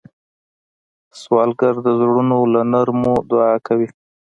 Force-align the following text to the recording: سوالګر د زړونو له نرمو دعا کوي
سوالګر 1.21 1.75
د 1.85 1.87
زړونو 1.99 2.37
له 2.53 2.61
نرمو 2.71 3.15
دعا 3.29 3.53
کوي 3.67 3.87